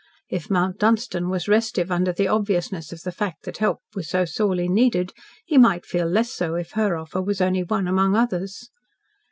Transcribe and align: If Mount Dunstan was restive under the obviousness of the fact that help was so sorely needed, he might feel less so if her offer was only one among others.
If 0.29 0.49
Mount 0.49 0.79
Dunstan 0.79 1.29
was 1.29 1.47
restive 1.47 1.91
under 1.91 2.11
the 2.11 2.27
obviousness 2.27 2.91
of 2.91 3.03
the 3.03 3.11
fact 3.11 3.43
that 3.43 3.57
help 3.59 3.81
was 3.93 4.09
so 4.09 4.25
sorely 4.25 4.67
needed, 4.67 5.13
he 5.45 5.59
might 5.59 5.85
feel 5.85 6.07
less 6.07 6.31
so 6.33 6.55
if 6.55 6.71
her 6.71 6.97
offer 6.97 7.21
was 7.21 7.39
only 7.39 7.61
one 7.61 7.87
among 7.87 8.15
others. 8.15 8.71